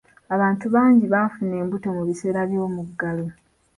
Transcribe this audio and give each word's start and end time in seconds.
Abantu 0.35 0.65
bangi 0.75 1.05
baafuna 1.13 1.53
embuto 1.61 1.87
mu 1.95 2.03
biseera 2.07 2.41
by'omuggalo. 2.49 3.25